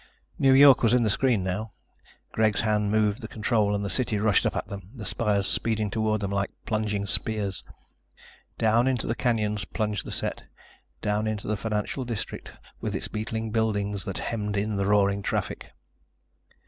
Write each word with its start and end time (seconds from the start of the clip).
New 0.39 0.53
York 0.53 0.81
was 0.81 0.95
in 0.95 1.03
the 1.03 1.11
screen 1.11 1.43
now. 1.43 1.73
Greg's 2.31 2.61
hand 2.61 2.89
moved 2.89 3.21
the 3.21 3.27
control 3.27 3.75
and 3.75 3.85
the 3.85 3.87
city 3.91 4.17
rushed 4.17 4.47
up 4.47 4.55
at 4.55 4.65
them, 4.67 4.89
the 4.95 5.05
spires 5.05 5.45
speeding 5.45 5.91
toward 5.91 6.21
them 6.21 6.31
like 6.31 6.49
plunging 6.65 7.05
spears. 7.05 7.63
Down 8.57 8.87
into 8.87 9.05
the 9.05 9.13
canyons 9.13 9.63
plunged 9.63 10.03
the 10.03 10.11
set, 10.11 10.41
down 11.03 11.27
into 11.27 11.47
the 11.47 11.55
financial 11.55 12.03
district 12.03 12.51
with 12.79 12.95
its 12.95 13.09
beetling 13.09 13.51
buildings 13.51 14.03
that 14.05 14.17
hemmed 14.17 14.57
in 14.57 14.75
the 14.75 14.87
roaring 14.87 15.21
traffic. 15.21 15.71